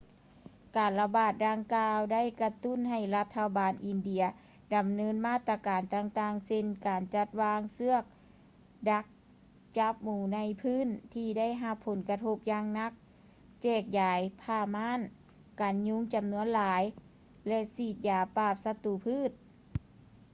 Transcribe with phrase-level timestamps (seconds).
[0.77, 4.23] ການລະບາດດັ່ງກ່າວ ໄດ້ກະຕຸ້ນໃຫ້ລັດຖະບານອິນເດຍ
[4.73, 8.03] ດຳເນີນມາດຕະການຕ່າງໆ ເຊັ່ນ ການຈັດວາງເຊືອກ
[8.89, 9.05] ດັກ
[9.77, 12.91] ຈັບໝູໃນພື້ນທີ່ໄດ້ຮັບຜົນກະທົບຢ່າງໜັກ
[13.61, 14.99] ແຈກຢາຍຜ້າມ່ານ
[15.61, 16.83] ກັນຍຸງຈໍານວນຫຼາຍ
[17.47, 19.31] ແລະ ສີດຢາປາບສັດຕູພືດ